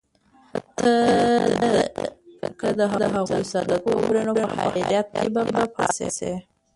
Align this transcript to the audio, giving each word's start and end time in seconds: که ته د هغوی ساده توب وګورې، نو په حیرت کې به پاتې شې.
که 2.59 2.69
ته 2.77 2.85
د 3.01 3.03
هغوی 3.15 3.41
ساده 3.51 3.77
توب 3.83 3.95
وګورې، 3.97 4.21
نو 4.27 4.33
په 4.41 4.45
حیرت 4.59 5.07
کې 5.13 5.27
به 5.33 5.41
پاتې 5.75 6.07
شې. 6.17 6.33